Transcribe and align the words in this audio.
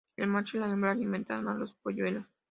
El 0.17 0.29
macho 0.29 0.57
y 0.57 0.59
la 0.59 0.67
hembra 0.67 0.89
alimentan 0.89 1.47
a 1.47 1.53
los 1.53 1.75
polluelos. 1.75 2.25